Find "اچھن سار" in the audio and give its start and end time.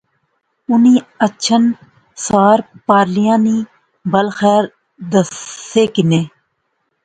1.25-2.59